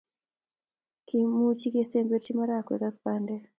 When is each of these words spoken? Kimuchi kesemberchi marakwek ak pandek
Kimuchi 1.07 1.67
kesemberchi 1.73 2.31
marakwek 2.37 2.83
ak 2.89 2.95
pandek 3.03 3.43